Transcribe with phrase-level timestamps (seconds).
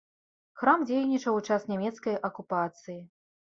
[0.61, 2.99] Храм дзейнічаў у час нямецкай акупацыі.